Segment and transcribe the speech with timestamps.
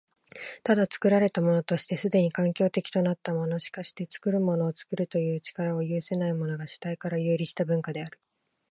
[0.63, 8.19] ただ、作られたものとして既に環境的となったもの、しかして作るものを作るという力を有せないものが、主体から遊離した文化である。